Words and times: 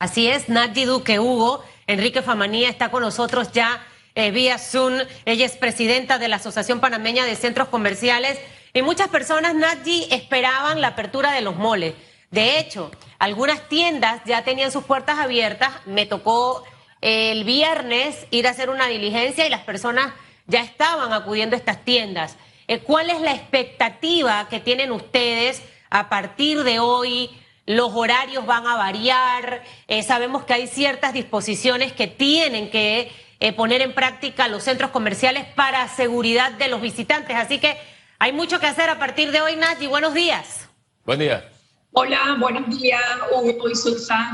Así 0.00 0.28
es, 0.28 0.48
Nadie 0.48 0.86
Duque 0.86 1.18
Hugo, 1.18 1.64
Enrique 1.88 2.22
Famanía 2.22 2.68
está 2.68 2.92
con 2.92 3.02
nosotros 3.02 3.50
ya 3.50 3.84
eh, 4.14 4.30
vía 4.30 4.56
Zoom. 4.56 4.94
Ella 5.24 5.44
es 5.44 5.56
presidenta 5.56 6.18
de 6.18 6.28
la 6.28 6.36
Asociación 6.36 6.78
Panameña 6.78 7.24
de 7.24 7.34
Centros 7.34 7.66
Comerciales 7.66 8.38
y 8.72 8.82
muchas 8.82 9.08
personas, 9.08 9.56
Nadie, 9.56 10.06
esperaban 10.14 10.80
la 10.80 10.88
apertura 10.88 11.32
de 11.32 11.40
los 11.40 11.56
moles. 11.56 11.94
De 12.30 12.60
hecho, 12.60 12.92
algunas 13.18 13.68
tiendas 13.68 14.22
ya 14.24 14.44
tenían 14.44 14.70
sus 14.70 14.84
puertas 14.84 15.18
abiertas. 15.18 15.72
Me 15.84 16.06
tocó 16.06 16.62
el 17.00 17.42
viernes 17.42 18.24
ir 18.30 18.46
a 18.46 18.50
hacer 18.50 18.70
una 18.70 18.86
diligencia 18.86 19.48
y 19.48 19.50
las 19.50 19.64
personas 19.64 20.12
ya 20.46 20.60
estaban 20.60 21.12
acudiendo 21.12 21.56
a 21.56 21.58
estas 21.58 21.84
tiendas. 21.84 22.36
Eh, 22.68 22.78
¿Cuál 22.78 23.10
es 23.10 23.20
la 23.20 23.32
expectativa 23.34 24.46
que 24.48 24.60
tienen 24.60 24.92
ustedes 24.92 25.60
a 25.90 26.08
partir 26.08 26.62
de 26.62 26.78
hoy? 26.78 27.30
Los 27.68 27.90
horarios 27.92 28.46
van 28.46 28.66
a 28.66 28.76
variar, 28.76 29.62
eh, 29.88 30.02
sabemos 30.02 30.44
que 30.44 30.54
hay 30.54 30.66
ciertas 30.66 31.12
disposiciones 31.12 31.92
que 31.92 32.06
tienen 32.06 32.70
que 32.70 33.12
eh, 33.40 33.52
poner 33.52 33.82
en 33.82 33.94
práctica 33.94 34.48
los 34.48 34.62
centros 34.62 34.90
comerciales 34.90 35.44
para 35.54 35.86
seguridad 35.88 36.52
de 36.52 36.68
los 36.68 36.80
visitantes. 36.80 37.36
Así 37.36 37.58
que 37.58 37.76
hay 38.18 38.32
mucho 38.32 38.58
que 38.58 38.66
hacer 38.66 38.88
a 38.88 38.98
partir 38.98 39.32
de 39.32 39.42
hoy, 39.42 39.56
Nachi. 39.56 39.86
Buenos 39.86 40.14
días. 40.14 40.66
Buen 41.04 41.18
día. 41.18 41.46
Hola, 41.92 42.38
buenos 42.40 42.70
días, 42.70 43.02
Hugo 43.32 43.68
y 43.68 43.74
Susan. 43.74 44.32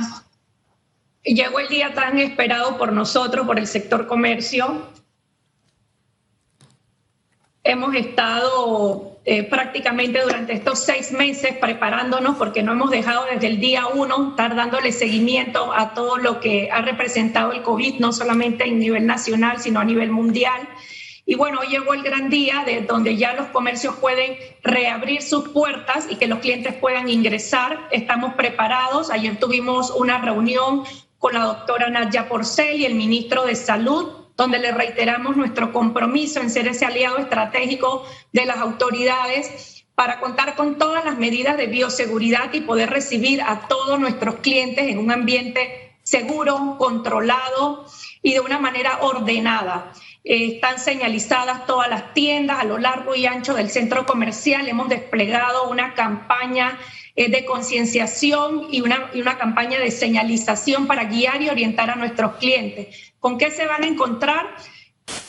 Llegó 1.24 1.58
el 1.58 1.66
día 1.66 1.92
tan 1.92 2.20
esperado 2.20 2.78
por 2.78 2.92
nosotros, 2.92 3.44
por 3.48 3.58
el 3.58 3.66
sector 3.66 4.06
comercio. 4.06 4.92
Hemos 7.64 7.96
estado 7.96 9.13
eh, 9.26 9.42
prácticamente 9.42 10.20
durante 10.20 10.52
estos 10.52 10.80
seis 10.80 11.10
meses 11.10 11.56
preparándonos 11.58 12.36
porque 12.36 12.62
no 12.62 12.72
hemos 12.72 12.90
dejado 12.90 13.24
desde 13.32 13.46
el 13.46 13.58
día 13.58 13.86
uno 13.86 14.30
estar 14.30 14.54
dándole 14.54 14.92
seguimiento 14.92 15.72
a 15.72 15.94
todo 15.94 16.18
lo 16.18 16.40
que 16.40 16.70
ha 16.70 16.82
representado 16.82 17.52
el 17.52 17.62
COVID, 17.62 18.00
no 18.00 18.12
solamente 18.12 18.64
a 18.64 18.66
nivel 18.66 19.06
nacional, 19.06 19.60
sino 19.60 19.80
a 19.80 19.84
nivel 19.84 20.10
mundial. 20.10 20.68
Y 21.24 21.36
bueno, 21.36 21.60
hoy 21.60 21.68
llegó 21.68 21.94
el 21.94 22.02
gran 22.02 22.28
día 22.28 22.64
de 22.66 22.82
donde 22.82 23.16
ya 23.16 23.32
los 23.32 23.46
comercios 23.46 23.94
pueden 23.94 24.36
reabrir 24.62 25.22
sus 25.22 25.48
puertas 25.48 26.06
y 26.10 26.16
que 26.16 26.26
los 26.26 26.40
clientes 26.40 26.74
puedan 26.74 27.08
ingresar. 27.08 27.88
Estamos 27.92 28.34
preparados. 28.34 29.10
Ayer 29.10 29.38
tuvimos 29.38 29.90
una 29.90 30.18
reunión 30.18 30.84
con 31.18 31.32
la 31.32 31.44
doctora 31.44 31.88
Nadia 31.88 32.28
Porcel 32.28 32.78
y 32.78 32.84
el 32.84 32.94
ministro 32.94 33.46
de 33.46 33.54
Salud 33.54 34.23
donde 34.36 34.58
le 34.58 34.72
reiteramos 34.72 35.36
nuestro 35.36 35.72
compromiso 35.72 36.40
en 36.40 36.50
ser 36.50 36.68
ese 36.68 36.84
aliado 36.84 37.18
estratégico 37.18 38.04
de 38.32 38.46
las 38.46 38.58
autoridades 38.58 39.84
para 39.94 40.18
contar 40.18 40.56
con 40.56 40.76
todas 40.76 41.04
las 41.04 41.18
medidas 41.18 41.56
de 41.56 41.68
bioseguridad 41.68 42.52
y 42.52 42.62
poder 42.62 42.90
recibir 42.90 43.42
a 43.42 43.68
todos 43.68 44.00
nuestros 44.00 44.36
clientes 44.36 44.88
en 44.88 44.98
un 44.98 45.12
ambiente 45.12 45.96
seguro, 46.02 46.76
controlado 46.78 47.86
y 48.22 48.32
de 48.32 48.40
una 48.40 48.58
manera 48.58 48.98
ordenada. 49.02 49.92
Eh, 50.24 50.54
están 50.54 50.78
señalizadas 50.78 51.66
todas 51.66 51.88
las 51.88 52.12
tiendas 52.14 52.58
a 52.58 52.64
lo 52.64 52.78
largo 52.78 53.14
y 53.14 53.26
ancho 53.26 53.54
del 53.54 53.70
centro 53.70 54.04
comercial. 54.04 54.66
Hemos 54.68 54.88
desplegado 54.88 55.68
una 55.68 55.94
campaña 55.94 56.78
eh, 57.16 57.30
de 57.30 57.44
concienciación 57.44 58.68
y 58.70 58.80
una, 58.80 59.10
y 59.14 59.20
una 59.20 59.38
campaña 59.38 59.78
de 59.78 59.90
señalización 59.90 60.86
para 60.86 61.04
guiar 61.04 61.42
y 61.42 61.48
orientar 61.48 61.90
a 61.90 61.96
nuestros 61.96 62.36
clientes. 62.36 63.14
¿Con 63.20 63.38
qué 63.38 63.50
se 63.50 63.66
van 63.66 63.84
a 63.84 63.86
encontrar? 63.86 64.54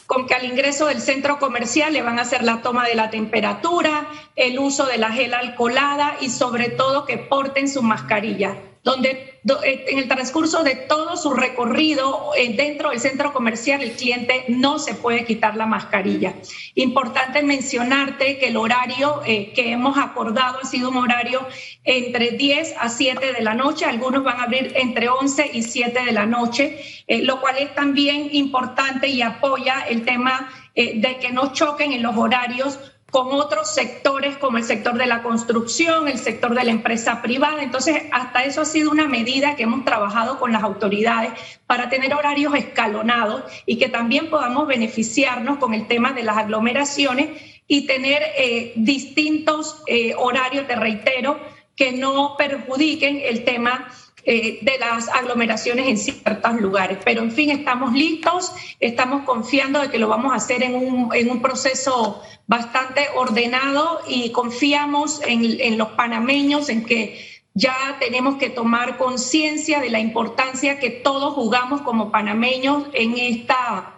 Con 0.05 0.27
que 0.27 0.35
al 0.35 0.45
ingreso 0.45 0.87
del 0.87 1.01
centro 1.01 1.39
comercial 1.39 1.93
le 1.93 2.01
van 2.01 2.19
a 2.19 2.23
hacer 2.23 2.43
la 2.43 2.61
toma 2.61 2.87
de 2.87 2.95
la 2.95 3.09
temperatura, 3.09 4.07
el 4.35 4.59
uso 4.59 4.85
de 4.85 4.97
la 4.97 5.11
gel 5.11 5.33
alcoholada 5.33 6.17
y 6.21 6.29
sobre 6.29 6.69
todo 6.69 7.05
que 7.05 7.17
porten 7.17 7.67
su 7.67 7.81
mascarilla 7.81 8.55
donde 8.85 9.34
en 9.63 9.99
el 9.99 10.07
transcurso 10.07 10.63
de 10.63 10.75
todo 10.75 11.15
su 11.17 11.31
recorrido 11.31 12.31
eh, 12.35 12.55
dentro 12.55 12.89
del 12.89 12.99
centro 12.99 13.31
comercial 13.31 13.83
el 13.83 13.91
cliente 13.91 14.45
no 14.47 14.79
se 14.79 14.95
puede 14.95 15.23
quitar 15.23 15.55
la 15.55 15.67
mascarilla. 15.67 16.33
Importante 16.73 17.43
mencionarte 17.43 18.39
que 18.39 18.47
el 18.47 18.57
horario 18.57 19.21
eh, 19.25 19.53
que 19.53 19.71
hemos 19.71 19.97
acordado 19.99 20.57
ha 20.63 20.65
sido 20.65 20.89
un 20.89 20.97
horario 20.97 21.45
entre 21.83 22.31
10 22.31 22.75
a 22.79 22.89
7 22.89 23.33
de 23.33 23.41
la 23.43 23.53
noche, 23.53 23.85
algunos 23.85 24.23
van 24.23 24.39
a 24.39 24.43
abrir 24.43 24.73
entre 24.75 25.09
11 25.09 25.51
y 25.53 25.61
7 25.61 26.05
de 26.05 26.11
la 26.11 26.25
noche, 26.25 26.79
lo 27.07 27.39
cual 27.39 27.57
es 27.59 27.73
también 27.75 28.29
importante 28.31 29.07
y 29.07 29.21
apoya 29.21 29.85
el 29.87 30.03
tema 30.03 30.49
de 30.73 31.17
que 31.21 31.31
no 31.31 31.53
choquen 31.53 31.93
en 31.93 32.01
los 32.01 32.17
horarios 32.17 32.79
con 33.15 33.31
otros 33.31 33.73
sectores 33.73 34.35
como 34.35 34.57
el 34.57 34.65
sector 34.65 34.97
de 34.97 35.05
la 35.05 35.23
construcción, 35.23 36.09
el 36.09 36.17
sector 36.17 36.53
de 36.53 36.65
la 36.65 36.71
empresa 36.71 37.21
privada. 37.21 37.63
Entonces, 37.63 38.03
hasta 38.11 38.43
eso 38.43 38.59
ha 38.59 38.65
sido 38.65 38.91
una 38.91 39.07
medida 39.07 39.55
que 39.55 39.63
hemos 39.63 39.85
trabajado 39.85 40.37
con 40.37 40.51
las 40.51 40.63
autoridades 40.63 41.31
para 41.65 41.87
tener 41.87 42.13
horarios 42.13 42.53
escalonados 42.55 43.43
y 43.65 43.77
que 43.77 43.87
también 43.87 44.29
podamos 44.29 44.67
beneficiarnos 44.67 45.59
con 45.59 45.73
el 45.73 45.87
tema 45.87 46.11
de 46.11 46.23
las 46.23 46.35
aglomeraciones 46.35 47.41
y 47.69 47.87
tener 47.87 48.21
eh, 48.37 48.73
distintos 48.75 49.81
eh, 49.87 50.13
horarios, 50.17 50.67
te 50.67 50.75
reitero, 50.75 51.39
que 51.77 51.93
no 51.93 52.35
perjudiquen 52.37 53.21
el 53.23 53.45
tema 53.45 53.87
eh, 54.27 54.57
de 54.63 54.79
las 54.79 55.07
aglomeraciones 55.09 55.87
en 55.87 55.97
ciertos 55.99 56.59
lugares. 56.59 56.97
Pero 57.05 57.21
en 57.21 57.31
fin, 57.31 57.51
estamos 57.51 57.93
listos, 57.93 58.53
estamos 58.79 59.23
confiando 59.23 59.79
de 59.79 59.91
que 59.91 59.99
lo 59.99 60.07
vamos 60.07 60.33
a 60.33 60.37
hacer 60.37 60.63
en 60.63 60.73
un, 60.73 61.13
en 61.13 61.29
un 61.29 61.43
proceso 61.43 62.23
bastante 62.47 63.07
ordenado 63.13 64.01
y 64.07 64.31
confiamos 64.31 65.21
en, 65.27 65.61
en 65.61 65.77
los 65.77 65.89
panameños, 65.89 66.69
en 66.69 66.85
que 66.85 67.23
ya 67.53 67.97
tenemos 67.99 68.37
que 68.37 68.49
tomar 68.49 68.97
conciencia 68.97 69.79
de 69.79 69.91
la 69.91 69.99
importancia 69.99 70.79
que 70.79 70.89
todos 70.89 71.35
jugamos 71.35 71.81
como 71.81 72.09
panameños 72.09 72.87
en 72.93 73.19
esta, 73.19 73.95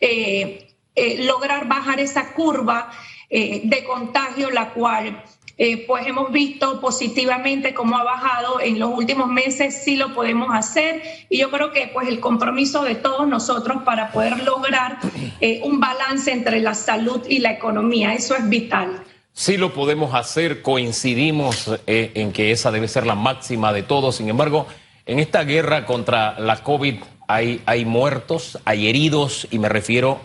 eh, 0.00 0.68
eh, 0.94 1.24
lograr 1.24 1.68
bajar 1.68 2.00
esa 2.00 2.32
curva 2.32 2.90
de 3.28 3.84
contagio, 3.84 4.50
la 4.52 4.72
cual 4.72 5.22
eh, 5.58 5.86
pues 5.86 6.06
hemos 6.06 6.32
visto 6.32 6.82
positivamente 6.82 7.72
cómo 7.72 7.96
ha 7.96 8.04
bajado 8.04 8.60
en 8.60 8.78
los 8.78 8.90
últimos 8.90 9.28
meses, 9.28 9.82
sí 9.82 9.96
lo 9.96 10.12
podemos 10.12 10.48
hacer 10.52 11.02
y 11.30 11.38
yo 11.38 11.50
creo 11.50 11.72
que 11.72 11.90
pues 11.94 12.08
el 12.08 12.20
compromiso 12.20 12.84
de 12.84 12.94
todos 12.94 13.26
nosotros 13.26 13.82
para 13.82 14.12
poder 14.12 14.42
lograr 14.42 14.98
eh, 15.40 15.62
un 15.64 15.80
balance 15.80 16.30
entre 16.30 16.60
la 16.60 16.74
salud 16.74 17.22
y 17.26 17.38
la 17.38 17.52
economía, 17.52 18.12
eso 18.12 18.36
es 18.36 18.46
vital. 18.46 19.02
Sí 19.32 19.56
lo 19.56 19.72
podemos 19.72 20.14
hacer, 20.14 20.60
coincidimos 20.60 21.70
eh, 21.86 22.12
en 22.14 22.32
que 22.32 22.50
esa 22.50 22.70
debe 22.70 22.86
ser 22.86 23.06
la 23.06 23.14
máxima 23.14 23.72
de 23.72 23.82
todos, 23.82 24.16
sin 24.16 24.28
embargo, 24.28 24.66
en 25.06 25.20
esta 25.20 25.44
guerra 25.44 25.86
contra 25.86 26.38
la 26.38 26.62
COVID 26.62 26.96
hay, 27.28 27.62
hay 27.64 27.86
muertos, 27.86 28.58
hay 28.66 28.88
heridos 28.88 29.48
y 29.50 29.58
me 29.58 29.70
refiero, 29.70 30.20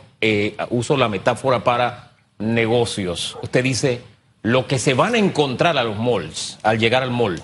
uso 0.69 0.97
la 0.97 1.07
metáfora 1.07 1.63
para 1.63 2.11
negocios. 2.37 3.37
Usted 3.41 3.63
dice 3.63 4.10
lo 4.43 4.67
que 4.67 4.79
se 4.79 4.93
van 4.93 5.15
a 5.15 5.17
encontrar 5.17 5.77
a 5.77 5.83
los 5.83 5.97
malls, 5.97 6.57
al 6.63 6.79
llegar 6.79 7.03
al 7.03 7.11
mall, 7.11 7.41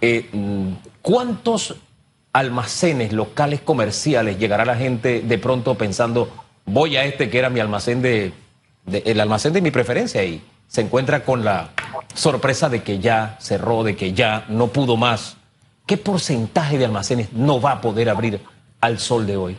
eh, 0.00 0.30
¿cuántos 1.02 1.76
almacenes 2.32 3.12
locales 3.12 3.60
comerciales 3.60 4.38
llegará 4.38 4.64
la 4.64 4.76
gente 4.76 5.20
de 5.20 5.38
pronto 5.38 5.74
pensando, 5.76 6.30
voy 6.64 6.96
a 6.96 7.04
este 7.04 7.30
que 7.30 7.38
era 7.38 7.50
mi 7.50 7.60
almacén 7.60 8.00
de, 8.02 8.32
el 8.86 9.20
almacén 9.20 9.52
de 9.52 9.60
mi 9.60 9.70
preferencia 9.70 10.24
y 10.24 10.42
se 10.68 10.82
encuentra 10.82 11.24
con 11.24 11.44
la 11.44 11.70
sorpresa 12.14 12.68
de 12.68 12.82
que 12.82 12.98
ya 12.98 13.36
cerró, 13.40 13.82
de 13.82 13.96
que 13.96 14.12
ya 14.12 14.44
no 14.48 14.68
pudo 14.68 14.96
más? 14.96 15.36
¿Qué 15.86 15.96
porcentaje 15.96 16.78
de 16.78 16.84
almacenes 16.84 17.32
no 17.32 17.60
va 17.60 17.72
a 17.72 17.80
poder 17.80 18.10
abrir 18.10 18.40
al 18.80 18.98
sol 18.98 19.26
de 19.26 19.36
hoy? 19.36 19.58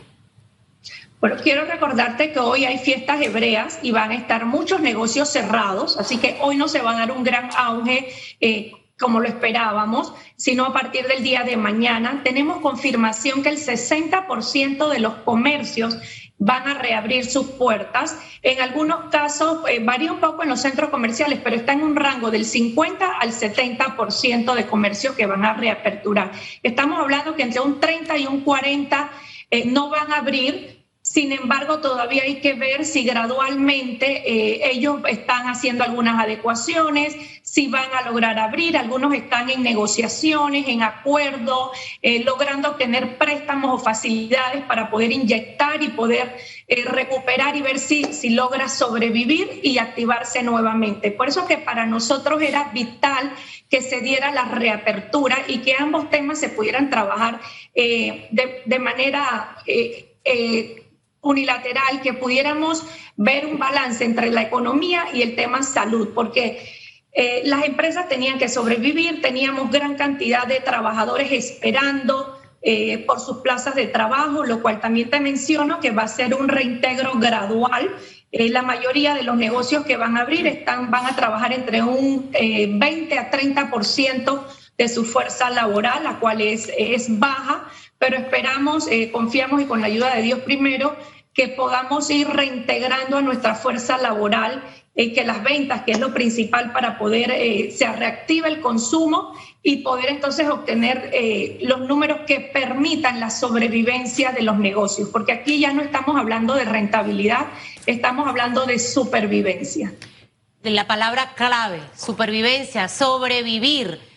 Bueno, 1.20 1.36
quiero 1.42 1.66
recordarte 1.66 2.32
que 2.32 2.38
hoy 2.38 2.64
hay 2.64 2.78
fiestas 2.78 3.20
hebreas 3.20 3.78
y 3.82 3.90
van 3.90 4.10
a 4.10 4.14
estar 4.14 4.46
muchos 4.46 4.80
negocios 4.80 5.28
cerrados, 5.28 5.98
así 5.98 6.16
que 6.16 6.38
hoy 6.40 6.56
no 6.56 6.66
se 6.66 6.80
va 6.80 6.92
a 6.92 7.00
dar 7.00 7.12
un 7.12 7.24
gran 7.24 7.50
auge 7.58 8.08
eh, 8.40 8.72
como 8.98 9.20
lo 9.20 9.28
esperábamos, 9.28 10.14
sino 10.36 10.64
a 10.64 10.72
partir 10.72 11.06
del 11.06 11.22
día 11.22 11.42
de 11.42 11.58
mañana. 11.58 12.22
Tenemos 12.24 12.60
confirmación 12.62 13.42
que 13.42 13.50
el 13.50 13.58
60% 13.58 14.88
de 14.88 14.98
los 14.98 15.12
comercios 15.16 15.98
van 16.38 16.66
a 16.66 16.78
reabrir 16.78 17.26
sus 17.26 17.48
puertas. 17.48 18.18
En 18.40 18.62
algunos 18.62 19.10
casos 19.10 19.58
eh, 19.68 19.78
varía 19.84 20.12
un 20.12 20.20
poco 20.20 20.42
en 20.42 20.48
los 20.48 20.62
centros 20.62 20.88
comerciales, 20.88 21.38
pero 21.44 21.56
está 21.56 21.74
en 21.74 21.82
un 21.82 21.96
rango 21.96 22.30
del 22.30 22.46
50 22.46 23.18
al 23.18 23.32
70% 23.32 24.54
de 24.54 24.66
comercios 24.66 25.14
que 25.14 25.26
van 25.26 25.44
a 25.44 25.52
reaperturar. 25.52 26.32
Estamos 26.62 26.98
hablando 26.98 27.36
que 27.36 27.42
entre 27.42 27.60
un 27.60 27.78
30 27.78 28.16
y 28.16 28.26
un 28.26 28.40
40 28.40 29.10
eh, 29.50 29.66
no 29.66 29.90
van 29.90 30.12
a 30.12 30.16
abrir 30.16 30.79
sin 31.12 31.32
embargo, 31.32 31.80
todavía 31.80 32.22
hay 32.22 32.36
que 32.36 32.52
ver 32.52 32.84
si 32.84 33.02
gradualmente 33.02 34.22
eh, 34.24 34.70
ellos 34.70 35.00
están 35.08 35.48
haciendo 35.48 35.82
algunas 35.82 36.22
adecuaciones, 36.22 37.16
si 37.42 37.66
van 37.66 37.92
a 37.92 38.08
lograr 38.08 38.38
abrir, 38.38 38.76
algunos 38.76 39.12
están 39.14 39.50
en 39.50 39.64
negociaciones, 39.64 40.68
en 40.68 40.84
acuerdo, 40.84 41.72
eh, 42.00 42.22
logrando 42.22 42.70
obtener 42.70 43.18
préstamos 43.18 43.74
o 43.74 43.82
facilidades 43.82 44.62
para 44.66 44.88
poder 44.88 45.10
inyectar 45.10 45.82
y 45.82 45.88
poder 45.88 46.36
eh, 46.68 46.84
recuperar 46.84 47.56
y 47.56 47.62
ver 47.62 47.80
si, 47.80 48.04
si 48.04 48.30
logra 48.30 48.68
sobrevivir 48.68 49.58
y 49.64 49.78
activarse 49.78 50.44
nuevamente. 50.44 51.10
Por 51.10 51.26
eso 51.26 51.44
que 51.44 51.58
para 51.58 51.86
nosotros 51.86 52.40
era 52.40 52.70
vital 52.72 53.32
que 53.68 53.82
se 53.82 54.00
diera 54.00 54.30
la 54.30 54.44
reapertura 54.44 55.38
y 55.48 55.58
que 55.58 55.74
ambos 55.76 56.08
temas 56.08 56.38
se 56.38 56.50
pudieran 56.50 56.88
trabajar 56.88 57.40
eh, 57.74 58.28
de, 58.30 58.62
de, 58.64 58.78
manera 58.78 59.56
unilateral, 61.22 62.00
que 62.02 62.14
pudiéramos 62.14 62.84
ver 63.16 63.46
un 63.46 63.58
balance 63.58 64.04
entre 64.04 64.30
la 64.30 64.42
economía 64.42 65.06
y 65.12 65.22
el 65.22 65.36
tema 65.36 65.62
salud, 65.62 66.10
porque 66.14 66.62
eh, 67.12 67.42
las 67.44 67.64
empresas 67.64 68.08
tenían 68.08 68.38
que 68.38 68.48
sobrevivir, 68.48 69.20
teníamos 69.20 69.70
gran 69.70 69.96
cantidad 69.96 70.46
de 70.46 70.60
trabajadores 70.60 71.32
esperando 71.32 72.38
eh, 72.62 72.98
por 72.98 73.20
sus 73.20 73.38
plazas 73.38 73.74
de 73.74 73.86
trabajo, 73.86 74.44
lo 74.44 74.62
cual 74.62 74.80
también 74.80 75.10
te 75.10 75.18
menciono 75.18 75.80
que 75.80 75.90
va 75.90 76.02
a 76.02 76.08
ser 76.08 76.34
un 76.34 76.48
reintegro 76.48 77.14
gradual. 77.18 77.90
Eh, 78.30 78.48
la 78.48 78.62
mayoría 78.62 79.14
de 79.14 79.24
los 79.24 79.36
negocios 79.36 79.84
que 79.84 79.96
van 79.96 80.16
a 80.16 80.20
abrir 80.20 80.46
están, 80.46 80.90
van 80.90 81.06
a 81.06 81.16
trabajar 81.16 81.52
entre 81.52 81.82
un 81.82 82.30
20 82.30 83.18
a 83.18 83.30
30% 83.30 84.40
de 84.78 84.88
su 84.88 85.04
fuerza 85.04 85.50
laboral, 85.50 86.04
la 86.04 86.20
cual 86.20 86.40
es, 86.40 86.70
es 86.78 87.18
baja, 87.18 87.68
pero 88.00 88.16
esperamos, 88.16 88.88
confiamos 89.12 89.62
y 89.62 89.66
con 89.66 89.80
la 89.80 89.86
ayuda 89.86 90.16
de 90.16 90.22
Dios 90.22 90.40
primero, 90.40 90.96
que 91.32 91.48
podamos 91.48 92.10
ir 92.10 92.28
reintegrando 92.28 93.18
a 93.18 93.22
nuestra 93.22 93.54
fuerza 93.54 93.98
laboral 93.98 94.64
eh, 94.96 95.12
que 95.12 95.24
las 95.24 95.42
ventas, 95.44 95.82
que 95.82 95.92
es 95.92 96.00
lo 96.00 96.12
principal 96.12 96.72
para 96.72 96.98
poder 96.98 97.30
eh, 97.30 97.70
se 97.70 97.90
reactive 97.92 98.48
el 98.48 98.60
consumo 98.60 99.32
y 99.62 99.76
poder 99.76 100.10
entonces 100.10 100.48
obtener 100.48 101.10
eh, 101.12 101.58
los 101.62 101.80
números 101.82 102.22
que 102.26 102.40
permitan 102.40 103.20
la 103.20 103.30
sobrevivencia 103.30 104.32
de 104.32 104.42
los 104.42 104.58
negocios, 104.58 105.08
porque 105.10 105.32
aquí 105.32 105.60
ya 105.60 105.72
no 105.72 105.80
estamos 105.80 106.16
hablando 106.16 106.54
de 106.54 106.64
rentabilidad, 106.64 107.46
estamos 107.86 108.26
hablando 108.26 108.66
de 108.66 108.80
supervivencia. 108.80 109.94
La 110.64 110.86
palabra 110.88 111.34
clave, 111.36 111.80
supervivencia, 111.96 112.88
sobrevivir. 112.88 114.09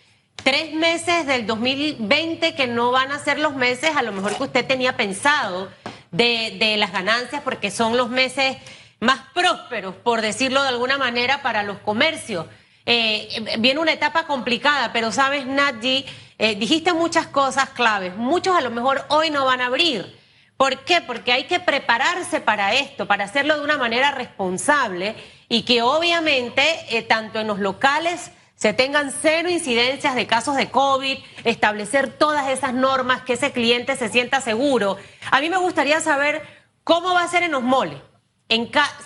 Tres 0.44 0.74
meses 0.74 1.26
del 1.26 1.46
2020 1.46 2.54
que 2.54 2.66
no 2.66 2.90
van 2.90 3.10
a 3.12 3.18
ser 3.18 3.38
los 3.38 3.54
meses 3.54 3.96
a 3.96 4.02
lo 4.02 4.12
mejor 4.12 4.36
que 4.36 4.42
usted 4.42 4.66
tenía 4.66 4.94
pensado 4.94 5.70
de, 6.10 6.56
de 6.58 6.76
las 6.76 6.92
ganancias, 6.92 7.40
porque 7.42 7.70
son 7.70 7.96
los 7.96 8.10
meses 8.10 8.58
más 9.00 9.20
prósperos, 9.32 9.94
por 9.94 10.20
decirlo 10.20 10.62
de 10.62 10.68
alguna 10.68 10.98
manera, 10.98 11.40
para 11.40 11.62
los 11.62 11.78
comercios. 11.78 12.44
Eh, 12.84 13.56
viene 13.58 13.80
una 13.80 13.94
etapa 13.94 14.26
complicada, 14.26 14.92
pero 14.92 15.12
sabes, 15.12 15.46
Nadji, 15.46 16.04
eh, 16.38 16.54
dijiste 16.56 16.92
muchas 16.92 17.26
cosas 17.26 17.70
claves. 17.70 18.14
Muchos 18.14 18.54
a 18.54 18.60
lo 18.60 18.70
mejor 18.70 19.06
hoy 19.08 19.30
no 19.30 19.46
van 19.46 19.62
a 19.62 19.66
abrir. 19.66 20.14
¿Por 20.58 20.80
qué? 20.80 21.00
Porque 21.00 21.32
hay 21.32 21.44
que 21.44 21.58
prepararse 21.58 22.42
para 22.42 22.74
esto, 22.74 23.06
para 23.06 23.24
hacerlo 23.24 23.56
de 23.56 23.64
una 23.64 23.78
manera 23.78 24.10
responsable 24.10 25.14
y 25.48 25.62
que 25.62 25.80
obviamente 25.80 26.62
eh, 26.90 27.00
tanto 27.00 27.40
en 27.40 27.46
los 27.46 27.60
locales 27.60 28.30
se 28.54 28.72
tengan 28.72 29.12
cero 29.12 29.50
incidencias 29.50 30.14
de 30.14 30.26
casos 30.26 30.56
de 30.56 30.70
COVID, 30.70 31.18
establecer 31.44 32.10
todas 32.10 32.48
esas 32.48 32.72
normas, 32.74 33.22
que 33.22 33.34
ese 33.34 33.52
cliente 33.52 33.96
se 33.96 34.08
sienta 34.08 34.40
seguro. 34.40 34.96
A 35.30 35.40
mí 35.40 35.50
me 35.50 35.58
gustaría 35.58 36.00
saber 36.00 36.42
cómo 36.84 37.14
va 37.14 37.22
a 37.22 37.28
ser 37.28 37.42
en 37.42 37.52
los 37.52 37.62
moles 37.62 37.98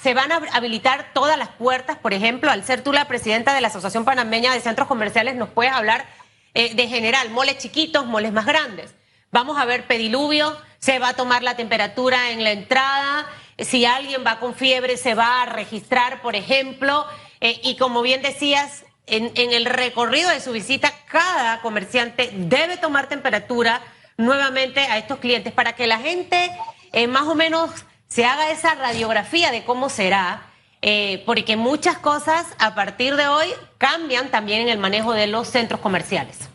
se 0.03 0.15
van 0.15 0.33
a 0.33 0.41
habilitar 0.53 1.13
todas 1.15 1.39
las 1.39 1.49
puertas, 1.49 1.97
por 1.97 2.13
ejemplo, 2.13 2.51
al 2.51 2.65
ser 2.65 2.83
tú 2.83 2.93
la 2.93 3.07
presidenta 3.07 3.55
de 3.55 3.61
la 3.61 3.69
Asociación 3.69 4.05
Panameña 4.05 4.53
de 4.53 4.61
Centros 4.61 4.89
Comerciales, 4.89 5.37
nos 5.37 5.49
puedes 5.49 5.73
hablar 5.73 6.07
eh, 6.55 6.75
de 6.75 6.89
general, 6.89 7.31
moles 7.31 7.59
chiquitos, 7.59 8.07
moles 8.07 8.33
más 8.33 8.47
grandes. 8.47 8.95
Vamos 9.31 9.59
a 9.59 9.65
ver 9.65 9.87
pediluvio, 9.87 10.57
se 10.79 10.99
va 10.99 11.11
a 11.11 11.15
tomar 11.15 11.43
la 11.43 11.57
temperatura 11.57 12.31
en 12.31 12.45
la 12.45 12.53
entrada, 12.53 13.27
si 13.59 13.85
alguien 13.85 14.25
va 14.27 14.39
con 14.39 14.55
fiebre 14.55 14.97
se 14.97 15.15
va 15.15 15.43
a 15.43 15.47
registrar, 15.47 16.21
por 16.23 16.37
ejemplo, 16.37 17.07
eh, 17.41 17.61
y 17.63 17.77
como 17.77 18.03
bien 18.03 18.23
decías, 18.23 18.85
en, 19.11 19.53
el 19.53 19.65
recorrido 19.65 20.31
de 20.31 20.41
su 20.41 20.53
visita, 20.53 20.93
cada 21.07 21.61
comerciante 21.61 22.31
debe 22.35 22.77
tomar 22.77 23.09
temperatura 23.09 23.81
nuevamente 24.17 24.81
a 24.81 24.99
estos 24.99 25.19
clientes 25.19 25.53
para 25.53 25.75
que 25.75 25.87
la 25.87 25.99
gente 25.99 26.51
eh, 26.93 27.07
más 27.07 27.23
o 27.23 27.35
menos 27.35 27.71
se 28.09 28.25
haga 28.25 28.51
esa 28.51 28.75
radiografía 28.75 29.51
de 29.51 29.65
cómo 29.65 29.89
será, 29.89 30.43
eh, 30.81 31.23
porque 31.27 31.57
muchas 31.57 31.99
cosas 31.99 32.47
a 32.59 32.75
partir 32.75 33.17
de 33.17 33.29
hoy 33.29 33.49
cambian 33.79 34.31
también 34.31 34.63
en 34.63 34.69
el 34.69 34.79
manejo 34.79 35.13
de 35.13 35.27
los 35.27 35.49
centros 35.49 35.81
comerciales. 35.81 36.49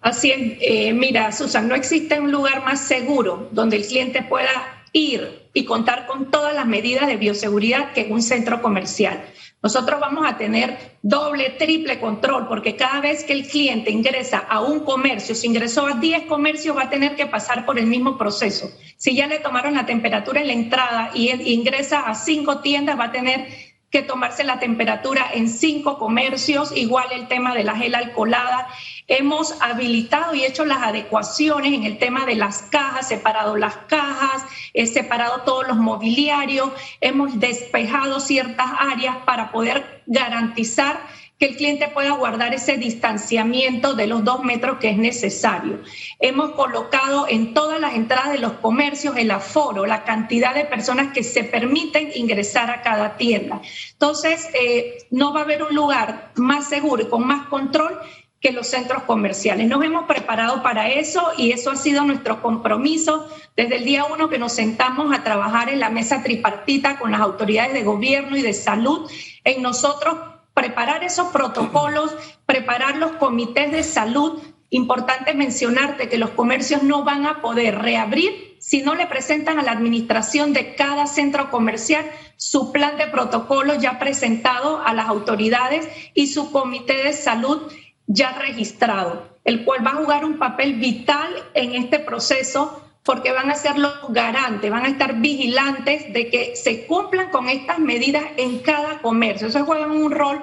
Así 0.00 0.32
es, 0.32 0.58
eh, 0.60 0.92
mira, 0.92 1.30
Susan, 1.30 1.68
no 1.68 1.76
existe 1.76 2.18
un 2.18 2.32
lugar 2.32 2.64
más 2.64 2.80
seguro 2.80 3.48
donde 3.52 3.76
el 3.76 3.86
cliente 3.86 4.22
pueda 4.22 4.50
ir 4.92 5.48
y 5.54 5.64
contar 5.64 6.06
con 6.06 6.30
todas 6.30 6.54
las 6.54 6.66
medidas 6.66 7.06
de 7.06 7.16
bioseguridad 7.16 7.92
que 7.92 8.02
en 8.02 8.12
un 8.12 8.22
centro 8.22 8.60
comercial. 8.60 9.24
Nosotros 9.62 10.00
vamos 10.00 10.26
a 10.26 10.36
tener 10.36 10.98
doble, 11.02 11.50
triple 11.50 12.00
control, 12.00 12.48
porque 12.48 12.74
cada 12.74 13.00
vez 13.00 13.22
que 13.22 13.32
el 13.32 13.46
cliente 13.46 13.92
ingresa 13.92 14.38
a 14.38 14.60
un 14.60 14.80
comercio, 14.80 15.36
si 15.36 15.46
ingresó 15.46 15.86
a 15.86 15.94
10 15.94 16.26
comercios, 16.26 16.76
va 16.76 16.84
a 16.84 16.90
tener 16.90 17.14
que 17.14 17.26
pasar 17.26 17.64
por 17.64 17.78
el 17.78 17.86
mismo 17.86 18.18
proceso. 18.18 18.68
Si 18.96 19.14
ya 19.14 19.28
le 19.28 19.38
tomaron 19.38 19.74
la 19.74 19.86
temperatura 19.86 20.40
en 20.40 20.48
la 20.48 20.52
entrada 20.52 21.10
y 21.14 21.30
ingresa 21.52 22.00
a 22.00 22.14
cinco 22.14 22.58
tiendas, 22.58 22.98
va 22.98 23.04
a 23.04 23.12
tener 23.12 23.46
que 23.92 24.02
tomarse 24.02 24.42
la 24.42 24.58
temperatura 24.58 25.26
en 25.34 25.50
cinco 25.50 25.98
comercios, 25.98 26.74
igual 26.74 27.12
el 27.12 27.28
tema 27.28 27.54
de 27.54 27.62
la 27.62 27.76
gel 27.76 27.94
alcoholada. 27.94 28.66
Hemos 29.06 29.60
habilitado 29.60 30.34
y 30.34 30.44
hecho 30.44 30.64
las 30.64 30.82
adecuaciones 30.82 31.74
en 31.74 31.84
el 31.84 31.98
tema 31.98 32.24
de 32.24 32.34
las 32.34 32.62
cajas, 32.62 33.08
separado 33.08 33.54
las 33.54 33.76
cajas, 33.88 34.31
he 34.74 34.86
separado 34.86 35.42
todos 35.42 35.66
los 35.68 35.76
mobiliarios, 35.76 36.70
hemos 37.00 37.38
despejado 37.38 38.20
ciertas 38.20 38.70
áreas 38.78 39.16
para 39.24 39.52
poder 39.52 40.02
garantizar 40.06 41.00
que 41.42 41.48
el 41.48 41.56
cliente 41.56 41.88
pueda 41.88 42.12
guardar 42.12 42.54
ese 42.54 42.76
distanciamiento 42.76 43.94
de 43.94 44.06
los 44.06 44.22
dos 44.22 44.44
metros 44.44 44.78
que 44.78 44.90
es 44.90 44.96
necesario. 44.96 45.80
Hemos 46.20 46.52
colocado 46.52 47.26
en 47.28 47.52
todas 47.52 47.80
las 47.80 47.94
entradas 47.94 48.30
de 48.30 48.38
los 48.38 48.52
comercios 48.52 49.16
el 49.16 49.28
aforo, 49.32 49.84
la 49.84 50.04
cantidad 50.04 50.54
de 50.54 50.64
personas 50.64 51.12
que 51.12 51.24
se 51.24 51.42
permiten 51.42 52.12
ingresar 52.14 52.70
a 52.70 52.82
cada 52.82 53.16
tienda. 53.16 53.60
Entonces, 53.90 54.50
eh, 54.54 54.98
no 55.10 55.34
va 55.34 55.40
a 55.40 55.42
haber 55.42 55.64
un 55.64 55.74
lugar 55.74 56.30
más 56.36 56.68
seguro 56.68 57.02
y 57.02 57.08
con 57.08 57.26
más 57.26 57.48
control 57.48 57.98
que 58.42 58.50
los 58.50 58.66
centros 58.66 59.04
comerciales. 59.04 59.68
Nos 59.68 59.84
hemos 59.84 60.06
preparado 60.06 60.64
para 60.64 60.88
eso 60.88 61.30
y 61.38 61.52
eso 61.52 61.70
ha 61.70 61.76
sido 61.76 62.02
nuestro 62.02 62.42
compromiso 62.42 63.28
desde 63.56 63.76
el 63.76 63.84
día 63.84 64.04
uno 64.04 64.28
que 64.28 64.38
nos 64.38 64.52
sentamos 64.52 65.16
a 65.16 65.22
trabajar 65.22 65.68
en 65.68 65.78
la 65.78 65.90
mesa 65.90 66.24
tripartita 66.24 66.98
con 66.98 67.12
las 67.12 67.20
autoridades 67.20 67.72
de 67.72 67.84
gobierno 67.84 68.36
y 68.36 68.42
de 68.42 68.52
salud 68.52 69.08
en 69.44 69.62
nosotros 69.62 70.16
preparar 70.54 71.04
esos 71.04 71.28
protocolos, 71.28 72.12
preparar 72.44 72.96
los 72.96 73.12
comités 73.12 73.70
de 73.70 73.84
salud. 73.84 74.42
Importante 74.70 75.34
mencionarte 75.34 76.08
que 76.08 76.18
los 76.18 76.30
comercios 76.30 76.82
no 76.82 77.04
van 77.04 77.26
a 77.26 77.42
poder 77.42 77.78
reabrir 77.78 78.56
si 78.58 78.80
no 78.80 78.94
le 78.94 79.06
presentan 79.06 79.58
a 79.58 79.62
la 79.62 79.72
administración 79.72 80.52
de 80.52 80.74
cada 80.74 81.06
centro 81.06 81.50
comercial 81.50 82.06
su 82.36 82.72
plan 82.72 82.96
de 82.96 83.06
protocolo 83.06 83.74
ya 83.74 83.98
presentado 83.98 84.82
a 84.84 84.94
las 84.94 85.08
autoridades 85.08 85.86
y 86.14 86.28
su 86.28 86.50
comité 86.50 87.04
de 87.04 87.12
salud 87.12 87.70
ya 88.06 88.32
registrado, 88.32 89.38
el 89.44 89.64
cual 89.64 89.86
va 89.86 89.90
a 89.90 89.96
jugar 89.96 90.24
un 90.24 90.38
papel 90.38 90.74
vital 90.74 91.30
en 91.54 91.74
este 91.74 91.98
proceso 91.98 92.82
porque 93.04 93.32
van 93.32 93.50
a 93.50 93.54
ser 93.54 93.78
los 93.78 93.92
garantes, 94.10 94.70
van 94.70 94.84
a 94.84 94.88
estar 94.88 95.20
vigilantes 95.20 96.12
de 96.12 96.30
que 96.30 96.56
se 96.56 96.86
cumplan 96.86 97.30
con 97.30 97.48
estas 97.48 97.78
medidas 97.78 98.24
en 98.36 98.60
cada 98.60 99.00
comercio. 99.00 99.48
Eso 99.48 99.64
juega 99.64 99.86
un 99.86 100.12
rol 100.12 100.42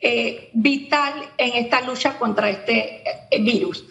eh, 0.00 0.50
vital 0.54 1.12
en 1.36 1.64
esta 1.64 1.82
lucha 1.82 2.18
contra 2.18 2.48
este 2.48 3.02
eh, 3.30 3.42
virus. 3.42 3.84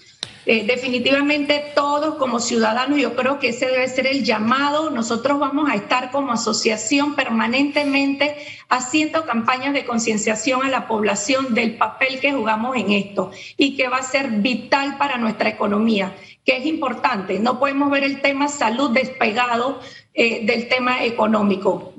Eh, 0.50 0.64
definitivamente 0.66 1.74
todos 1.76 2.16
como 2.16 2.40
ciudadanos, 2.40 2.98
yo 2.98 3.18
creo 3.18 3.38
que 3.38 3.50
ese 3.50 3.66
debe 3.66 3.86
ser 3.90 4.08
el 4.08 4.24
llamado. 4.24 4.90
Nosotros 4.90 5.40
vamos 5.40 5.70
a 5.70 5.76
estar 5.76 6.10
como 6.10 6.32
asociación 6.32 7.16
permanentemente 7.16 8.38
haciendo 8.70 9.26
campañas 9.26 9.74
de 9.74 9.84
concienciación 9.84 10.64
a 10.64 10.70
la 10.70 10.88
población 10.88 11.54
del 11.54 11.76
papel 11.76 12.22
que 12.22 12.32
jugamos 12.32 12.78
en 12.78 12.94
esto 12.94 13.30
y 13.58 13.76
que 13.76 13.90
va 13.90 13.98
a 13.98 14.04
ser 14.04 14.30
vital 14.30 14.98
para 14.98 15.18
nuestra 15.18 15.50
economía, 15.50 16.16
que 16.46 16.56
es 16.56 16.66
importante. 16.66 17.40
No 17.40 17.60
podemos 17.60 17.92
ver 17.92 18.06
el 18.06 18.22
tema 18.22 18.48
salud 18.48 18.92
despegado 18.92 19.82
eh, 20.14 20.46
del 20.46 20.70
tema 20.70 21.04
económico. 21.04 21.94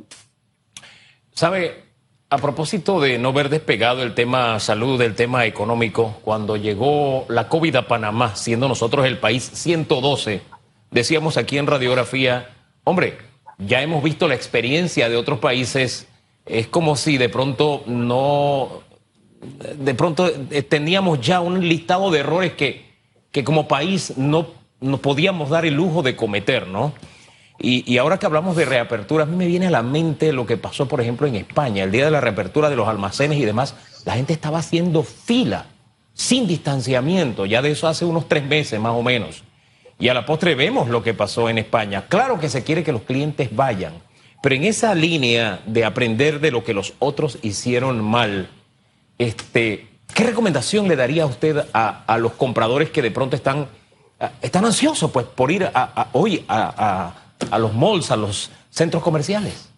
¿Sabe? 1.35 1.88
A 2.31 2.37
propósito 2.37 3.01
de 3.01 3.19
no 3.19 3.33
ver 3.33 3.49
despegado 3.49 4.03
el 4.03 4.13
tema 4.13 4.61
salud 4.61 4.99
del 4.99 5.15
tema 5.15 5.47
económico, 5.47 6.19
cuando 6.23 6.59
llegó 6.59 7.25
la 7.31 7.49
COVID 7.49 7.77
a 7.77 7.89
Panamá, 7.89 8.37
siendo 8.37 8.69
nosotros 8.69 9.07
el 9.07 9.17
país 9.17 9.51
112, 9.55 10.43
decíamos 10.91 11.39
aquí 11.39 11.57
en 11.57 11.67
radiografía, 11.67 12.51
hombre, 12.85 13.17
ya 13.57 13.81
hemos 13.81 14.03
visto 14.03 14.29
la 14.29 14.35
experiencia 14.35 15.09
de 15.09 15.17
otros 15.17 15.39
países, 15.39 16.07
es 16.45 16.67
como 16.67 16.97
si 16.97 17.17
de 17.17 17.31
pronto 17.31 17.83
no, 17.87 18.83
de 19.79 19.95
pronto 19.95 20.31
eh, 20.51 20.63
teníamos 20.63 21.23
ya 21.23 21.41
un 21.41 21.67
listado 21.67 22.11
de 22.11 22.19
errores 22.19 22.53
que, 22.53 22.85
que 23.33 23.43
como 23.43 23.69
país 23.69 24.19
no 24.19 24.49
nos 24.83 25.01
podíamos 25.01 25.49
dar 25.49 25.65
el 25.65 25.73
lujo 25.73 26.03
de 26.03 26.15
cometer, 26.15 26.67
¿no? 26.67 26.93
Y, 27.61 27.99
ahora 27.99 28.19
que 28.19 28.27
hablamos 28.27 28.57
de 28.57 28.65
reapertura, 28.65 29.25
a 29.25 29.27
mí 29.27 29.35
me 29.35 29.47
viene 29.47 29.67
a 29.67 29.71
la 29.71 29.83
mente 29.83 30.33
lo 30.33 30.47
que 30.47 30.57
pasó, 30.57 30.87
por 30.87 31.01
ejemplo, 31.01 31.27
en 31.27 31.35
España, 31.35 31.83
el 31.83 31.91
día 31.91 32.05
de 32.05 32.13
la 32.13 32.21
reapertura 32.21 32.71
de 32.71 32.77
los 32.77 32.87
almacenes 32.87 33.39
y 33.39 33.45
demás, 33.45 33.75
la 34.05 34.15
gente 34.15 34.33
estaba 34.33 34.59
haciendo 34.59 35.03
fila, 35.03 35.67
sin 36.15 36.47
distanciamiento, 36.47 37.47
ya 37.47 37.61
de 37.61 37.73
eso 37.73 37.89
hace 37.89 38.05
unos 38.05 38.29
tres 38.29 38.45
meses 38.45 38.79
más 38.81 38.93
o 38.93 39.03
menos. 39.03 39.43
Y 39.99 40.09
a 40.09 40.15
la 40.15 40.25
postre 40.25 40.55
vemos 40.55 40.89
lo 40.89 41.03
que 41.03 41.15
pasó 41.15 41.49
en 41.49 41.59
España. 41.59 42.07
Claro 42.09 42.39
que 42.39 42.49
se 42.49 42.63
quiere 42.63 42.85
que 42.85 42.93
los 42.93 43.03
clientes 43.03 43.55
vayan, 43.55 43.95
pero 44.41 44.55
en 44.55 44.63
esa 44.63 44.95
línea 44.95 45.61
de 45.67 45.85
aprender 45.85 46.39
de 46.39 46.53
lo 46.53 46.63
que 46.63 46.75
los 46.75 46.95
otros 47.01 47.39
hicieron 47.43 48.05
mal, 48.05 48.51
este, 49.19 49.89
¿qué 50.15 50.23
recomendación 50.23 50.87
le 50.87 50.95
daría 50.95 51.27
usted 51.27 51.67
a, 51.73 52.05
a 52.07 52.19
los 52.19 52.35
compradores 52.35 52.91
que 52.91 53.03
de 53.03 53.11
pronto 53.11 53.35
están, 53.35 53.67
están 54.43 54.65
ansiosos 54.65 55.11
pues, 55.11 55.27
por 55.27 55.51
ir 55.51 55.69
a, 55.75 56.09
hoy 56.13 56.45
a 56.49 57.28
los 57.59 57.75
malls, 57.75 58.11
a 58.11 58.17
los 58.17 58.51
centros 58.71 59.03
comerciales? 59.03 59.69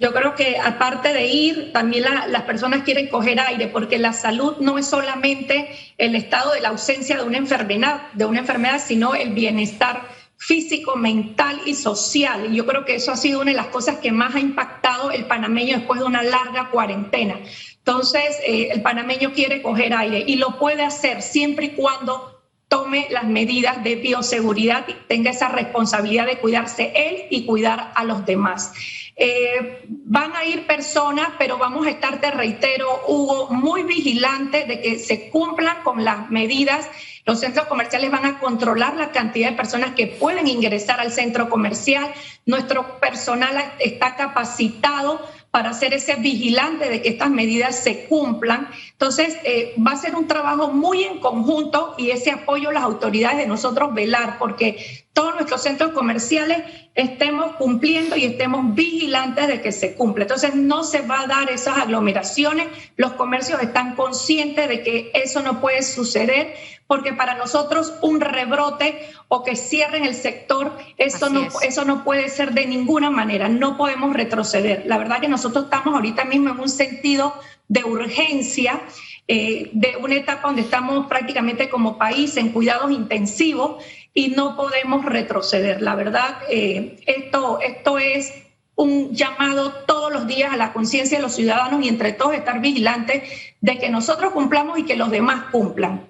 Yo 0.00 0.12
creo 0.12 0.36
que 0.36 0.58
aparte 0.58 1.12
de 1.12 1.26
ir, 1.26 1.72
también 1.72 2.04
las 2.28 2.42
personas 2.42 2.84
quieren 2.84 3.08
coger 3.08 3.40
aire, 3.40 3.66
porque 3.66 3.98
la 3.98 4.12
salud 4.12 4.58
no 4.60 4.78
es 4.78 4.86
solamente 4.86 5.70
el 5.98 6.14
estado 6.14 6.52
de 6.52 6.60
la 6.60 6.68
ausencia 6.68 7.16
de 7.16 7.24
una 7.24 7.38
enfermedad, 7.38 8.02
de 8.12 8.24
una 8.24 8.38
enfermedad, 8.38 8.80
sino 8.84 9.16
el 9.16 9.32
bienestar 9.32 10.06
físico, 10.36 10.94
mental 10.94 11.60
y 11.66 11.74
social. 11.74 12.46
Y 12.52 12.56
yo 12.56 12.64
creo 12.64 12.84
que 12.84 12.94
eso 12.94 13.10
ha 13.10 13.16
sido 13.16 13.40
una 13.40 13.50
de 13.50 13.56
las 13.56 13.66
cosas 13.66 13.96
que 13.96 14.12
más 14.12 14.36
ha 14.36 14.40
impactado 14.40 15.10
el 15.10 15.24
panameño 15.24 15.78
después 15.78 15.98
de 15.98 16.06
una 16.06 16.22
larga 16.22 16.70
cuarentena. 16.70 17.40
Entonces, 17.78 18.38
eh, 18.46 18.68
el 18.70 18.82
panameño 18.82 19.32
quiere 19.32 19.62
coger 19.62 19.94
aire 19.94 20.22
y 20.24 20.36
lo 20.36 20.58
puede 20.58 20.84
hacer 20.84 21.22
siempre 21.22 21.66
y 21.66 21.70
cuando 21.70 22.37
tome 22.68 23.06
las 23.10 23.24
medidas 23.24 23.82
de 23.82 23.96
bioseguridad 23.96 24.86
y 24.86 24.92
tenga 25.08 25.30
esa 25.30 25.48
responsabilidad 25.48 26.26
de 26.26 26.38
cuidarse 26.38 26.92
él 26.94 27.26
y 27.30 27.46
cuidar 27.46 27.92
a 27.94 28.04
los 28.04 28.24
demás. 28.26 28.72
Eh, 29.16 29.82
van 29.88 30.36
a 30.36 30.44
ir 30.44 30.66
personas, 30.66 31.30
pero 31.38 31.58
vamos 31.58 31.86
a 31.86 31.90
estar, 31.90 32.20
te 32.20 32.30
reitero, 32.30 33.02
Hugo, 33.08 33.48
muy 33.50 33.82
vigilantes 33.82 34.68
de 34.68 34.80
que 34.80 34.98
se 34.98 35.28
cumplan 35.30 35.82
con 35.82 36.04
las 36.04 36.30
medidas. 36.30 36.88
Los 37.24 37.40
centros 37.40 37.66
comerciales 37.66 38.10
van 38.12 38.26
a 38.26 38.38
controlar 38.38 38.96
la 38.96 39.10
cantidad 39.10 39.50
de 39.50 39.56
personas 39.56 39.94
que 39.94 40.06
pueden 40.06 40.46
ingresar 40.46 41.00
al 41.00 41.10
centro 41.10 41.48
comercial. 41.50 42.12
Nuestro 42.46 43.00
personal 43.00 43.72
está 43.80 44.14
capacitado 44.14 45.20
para 45.58 45.74
ser 45.74 45.92
ese 45.92 46.14
vigilante 46.14 46.88
de 46.88 47.02
que 47.02 47.08
estas 47.08 47.30
medidas 47.30 47.74
se 47.74 48.04
cumplan. 48.04 48.68
Entonces, 48.92 49.36
eh, 49.42 49.74
va 49.84 49.90
a 49.90 49.96
ser 49.96 50.14
un 50.14 50.28
trabajo 50.28 50.68
muy 50.68 51.02
en 51.02 51.18
conjunto 51.18 51.96
y 51.98 52.10
ese 52.10 52.30
apoyo 52.30 52.68
a 52.68 52.72
las 52.74 52.84
autoridades 52.84 53.38
de 53.38 53.48
nosotros 53.48 53.92
velar, 53.92 54.38
porque 54.38 55.08
todos 55.12 55.34
nuestros 55.34 55.60
centros 55.64 55.90
comerciales 55.90 56.62
estemos 56.94 57.56
cumpliendo 57.56 58.16
y 58.16 58.24
estemos 58.24 58.72
vigilantes 58.76 59.48
de 59.48 59.60
que 59.60 59.72
se 59.72 59.94
cumple. 59.94 60.22
Entonces, 60.22 60.54
no 60.54 60.84
se 60.84 61.00
va 61.00 61.22
a 61.22 61.26
dar 61.26 61.50
esas 61.50 61.76
aglomeraciones. 61.76 62.68
Los 62.94 63.14
comercios 63.14 63.60
están 63.60 63.96
conscientes 63.96 64.68
de 64.68 64.84
que 64.84 65.10
eso 65.12 65.42
no 65.42 65.60
puede 65.60 65.82
suceder 65.82 66.54
porque 66.88 67.12
para 67.12 67.34
nosotros 67.34 67.94
un 68.00 68.20
rebrote 68.20 69.08
o 69.28 69.44
que 69.44 69.54
cierren 69.54 70.04
el 70.04 70.14
sector, 70.14 70.72
eso 70.96 71.28
no, 71.28 71.46
eso 71.62 71.84
no 71.84 72.02
puede 72.02 72.30
ser 72.30 72.54
de 72.54 72.66
ninguna 72.66 73.10
manera, 73.10 73.48
no 73.48 73.76
podemos 73.76 74.14
retroceder. 74.14 74.84
La 74.86 74.96
verdad 74.96 75.20
que 75.20 75.28
nosotros 75.28 75.47
estamos 75.56 75.94
ahorita 75.94 76.24
mismo 76.24 76.50
en 76.50 76.60
un 76.60 76.68
sentido 76.68 77.34
de 77.68 77.84
urgencia, 77.84 78.80
eh, 79.26 79.70
de 79.72 79.96
una 80.00 80.14
etapa 80.14 80.48
donde 80.48 80.62
estamos 80.62 81.06
prácticamente 81.06 81.68
como 81.68 81.98
país 81.98 82.36
en 82.36 82.50
cuidados 82.50 82.90
intensivos 82.90 83.84
y 84.14 84.28
no 84.28 84.56
podemos 84.56 85.04
retroceder. 85.04 85.82
La 85.82 85.94
verdad, 85.94 86.38
eh, 86.50 87.00
esto, 87.06 87.60
esto 87.60 87.98
es 87.98 88.32
un 88.74 89.14
llamado 89.14 89.72
todos 89.86 90.12
los 90.12 90.26
días 90.26 90.52
a 90.52 90.56
la 90.56 90.72
conciencia 90.72 91.18
de 91.18 91.22
los 91.22 91.34
ciudadanos 91.34 91.84
y 91.84 91.88
entre 91.88 92.12
todos 92.12 92.34
estar 92.34 92.60
vigilantes 92.60 93.22
de 93.60 93.78
que 93.78 93.90
nosotros 93.90 94.32
cumplamos 94.32 94.78
y 94.78 94.84
que 94.84 94.96
los 94.96 95.10
demás 95.10 95.46
cumplan 95.50 96.08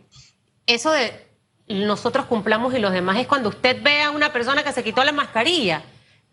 eso 0.69 0.93
de 0.93 1.13
nosotros 1.67 2.27
cumplamos 2.27 2.75
y 2.75 2.79
los 2.79 2.93
demás 2.93 3.19
es 3.19 3.27
cuando 3.27 3.49
usted 3.49 3.83
ve 3.83 4.03
a 4.03 4.11
una 4.11 4.33
persona 4.33 4.63
que 4.63 4.73
se 4.73 4.85
quitó 4.85 5.03
la 5.03 5.13
mascarilla. 5.13 5.83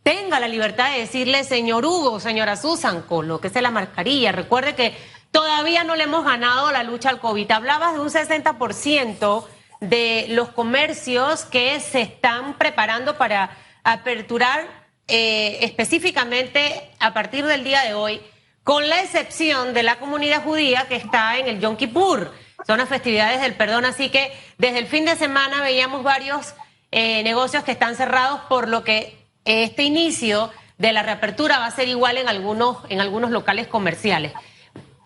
Tenga 0.06 0.40
la 0.40 0.48
libertad 0.48 0.92
de 0.92 1.00
decirle, 1.00 1.44
señor 1.44 1.84
Hugo, 1.84 2.20
señora 2.20 2.58
Susan, 2.58 3.02
colóquese 3.02 3.60
la 3.60 3.72
mascarilla. 3.72 4.32
Recuerde 4.32 4.76
que 4.76 4.96
todavía 5.32 5.84
no 5.84 5.96
le 5.96 6.04
hemos 6.04 6.24
ganado 6.24 6.72
la 6.72 6.84
lucha 6.84 7.10
al 7.10 7.20
COVID. 7.20 7.50
Hablabas 7.50 7.96
de 7.96 8.02
un 8.02 8.10
60% 8.10 9.48
de 9.80 10.28
los 10.30 10.50
comercios 10.50 11.46
que 11.46 11.80
se 11.80 12.02
están 12.02 12.56
preparando 12.60 13.18
para 13.18 13.58
aperturar 13.84 14.68
eh, 15.08 15.58
específicamente 15.62 16.92
a 17.00 17.16
partir 17.16 17.44
del 17.44 17.64
día 17.64 17.82
de 17.82 17.96
hoy, 17.96 18.22
con 18.64 18.88
la 18.88 19.02
excepción 19.02 19.74
de 19.74 19.82
la 19.82 19.98
comunidad 19.98 20.44
judía 20.44 20.86
que 20.88 20.98
está 20.98 21.40
en 21.40 21.48
el 21.48 21.60
Yom 21.60 21.78
Kippur 21.78 22.32
son 22.68 22.78
las 22.78 22.90
festividades 22.90 23.42
del 23.42 23.56
perdón, 23.56 23.86
así 23.86 24.10
que 24.10 24.32
desde 24.60 24.78
el 24.78 24.86
fin 24.86 25.06
de 25.06 25.16
semana 25.16 25.62
veíamos 25.62 26.04
varios 26.04 26.54
eh, 26.92 27.24
negocios 27.24 27.64
que 27.64 27.72
están 27.72 27.96
cerrados, 27.96 28.42
por 28.42 28.68
lo 28.68 28.84
que 28.84 29.25
este 29.46 29.84
inicio 29.84 30.52
de 30.78 30.92
la 30.92 31.04
reapertura 31.04 31.60
va 31.60 31.68
a 31.68 31.72
ser 31.72 31.88
igual 31.88 32.18
en 32.18 32.28
algunos, 32.28 32.78
en 32.90 33.00
algunos 33.00 33.32
locales 33.32 33.68
comerciales. 33.68 34.34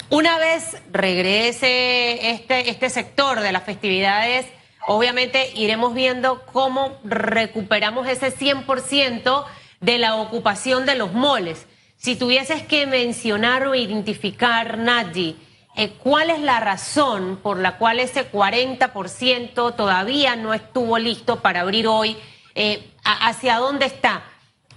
Una 0.10 0.40
vez 0.40 0.78
regrese 0.92 2.32
este, 2.32 2.70
este 2.70 2.90
sector 2.90 3.42
de 3.42 3.52
las 3.52 3.64
festividades, 3.64 4.48
obviamente 4.88 5.52
iremos 5.56 5.94
viendo 5.94 6.44
cómo 6.52 6.98
recuperamos 7.04 8.08
ese 8.08 8.36
100% 8.36 9.46
de 9.82 9.98
la 10.00 10.16
ocupación 10.16 10.86
de 10.88 10.96
los 10.96 11.14
moles. 11.14 11.68
Si 11.98 12.16
tuvieses 12.16 12.64
que 12.64 12.88
mencionar 12.88 13.68
o 13.68 13.76
identificar, 13.76 14.78
Nadji, 14.78 15.36
eh, 15.76 15.92
¿Cuál 16.04 16.30
es 16.30 16.42
la 16.42 16.60
razón 16.60 17.40
por 17.42 17.58
la 17.58 17.78
cual 17.78 18.02
ese 18.02 18.30
40% 18.30 19.76
todavía 19.76 20.36
no 20.36 20.54
estuvo 20.54 20.98
listo 20.98 21.40
para 21.40 21.62
abrir 21.62 21.88
hoy? 21.88 22.18
Eh, 22.54 22.92
¿Hacia 23.04 23.58
dónde 23.60 23.86
está? 23.86 24.24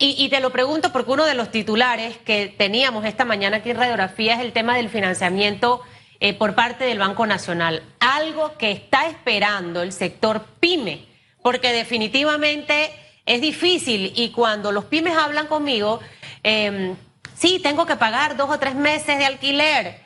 Y, 0.05 0.29
te 0.31 0.41
lo 0.41 0.51
pregunto 0.51 0.91
porque 0.91 1.13
uno 1.13 1.27
de 1.27 1.35
los 1.35 1.53
titulares 1.53 2.17
que 2.17 2.49
teníamos 2.49 3.05
esta 3.05 3.25
mañana 3.25 3.59
aquí 3.59 3.71
en 3.71 3.77
Radiografía 3.77 4.35
es 4.35 4.41
el 4.41 4.53
tema 4.53 4.75
del 4.75 4.89
financiamiento 4.89 5.81
eh, 6.19 6.35
por 6.35 6.57
parte 6.57 6.83
del 6.83 6.99
Banco 6.99 7.25
Nacional. 7.25 7.85
Algo 8.01 8.59
que 8.59 8.73
está 8.73 9.07
esperando 9.07 9.81
el 9.81 9.93
sector 9.93 10.45
pyme, 10.59 11.07
porque 11.41 11.73
definitivamente 11.73 12.91
es 13.27 13.41
difícil 13.41 14.13
y 14.17 14.31
cuando 14.31 14.73
los 14.73 14.87
pymes 14.87 15.17
hablan 15.17 15.47
conmigo, 15.47 16.01
em, 16.43 16.97
sí, 17.37 17.61
tengo 17.61 17.87
que 17.87 17.95
pagar 17.95 18.37
dos 18.37 18.51
o 18.51 18.59
tres 18.59 18.75
meses 18.75 19.19
de 19.19 19.25
alquiler 19.25 20.01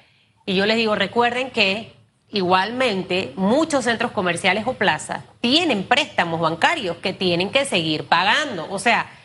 y 0.44 0.56
yo 0.56 0.66
les 0.66 0.76
digo, 0.76 0.94
recuerden 0.94 1.50
que 1.50 1.94
igualmente 2.28 3.32
muchos 3.36 3.84
centros 3.84 4.12
comerciales 4.12 4.66
o 4.66 4.74
plazas 4.74 5.24
tienen 5.40 5.84
préstamos 5.84 6.38
bancarios 6.38 6.98
que 6.98 7.14
tienen 7.14 7.48
que 7.50 7.64
seguir 7.64 8.04
pagando. 8.04 8.66
O 8.70 8.78
sea, 8.78 9.15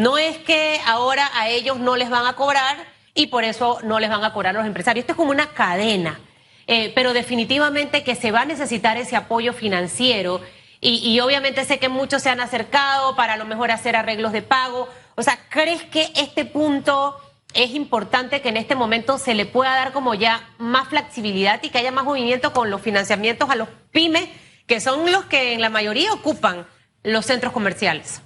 no 0.00 0.18
es 0.18 0.38
que 0.38 0.80
ahora 0.86 1.30
a 1.34 1.48
ellos 1.48 1.78
no 1.78 1.96
les 1.96 2.08
van 2.08 2.26
a 2.26 2.32
cobrar 2.32 2.76
y 3.14 3.26
por 3.26 3.44
eso 3.44 3.78
no 3.82 4.00
les 4.00 4.08
van 4.08 4.24
a 4.24 4.32
cobrar 4.32 4.54
los 4.54 4.66
empresarios. 4.66 5.02
Esto 5.02 5.12
es 5.12 5.16
como 5.16 5.30
una 5.30 5.50
cadena. 5.50 6.18
Eh, 6.66 6.92
pero 6.94 7.12
definitivamente 7.12 8.04
que 8.04 8.14
se 8.14 8.30
va 8.30 8.42
a 8.42 8.44
necesitar 8.44 8.96
ese 8.96 9.16
apoyo 9.16 9.52
financiero 9.52 10.40
y, 10.80 11.06
y, 11.06 11.20
obviamente 11.20 11.64
sé 11.64 11.78
que 11.78 11.88
muchos 11.88 12.22
se 12.22 12.30
han 12.30 12.40
acercado 12.40 13.14
para 13.16 13.34
a 13.34 13.36
lo 13.36 13.44
mejor 13.44 13.70
hacer 13.70 13.96
arreglos 13.96 14.32
de 14.32 14.40
pago. 14.40 14.88
O 15.16 15.22
sea, 15.22 15.38
¿crees 15.50 15.82
que 15.82 16.10
este 16.16 16.46
punto 16.46 17.20
es 17.52 17.74
importante 17.74 18.40
que 18.40 18.48
en 18.48 18.56
este 18.56 18.76
momento 18.76 19.18
se 19.18 19.34
le 19.34 19.44
pueda 19.44 19.74
dar 19.74 19.92
como 19.92 20.14
ya 20.14 20.48
más 20.56 20.88
flexibilidad 20.88 21.60
y 21.62 21.68
que 21.68 21.78
haya 21.78 21.92
más 21.92 22.04
movimiento 22.04 22.54
con 22.54 22.70
los 22.70 22.80
financiamientos 22.80 23.50
a 23.50 23.56
los 23.56 23.68
pymes, 23.90 24.28
que 24.66 24.80
son 24.80 25.10
los 25.12 25.26
que 25.26 25.52
en 25.52 25.60
la 25.60 25.68
mayoría 25.68 26.12
ocupan 26.12 26.66
los 27.02 27.26
centros 27.26 27.52
comerciales. 27.52 28.22